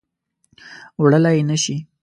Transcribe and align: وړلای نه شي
وړلای 1.01 1.39
نه 1.49 1.57
شي 1.63 1.75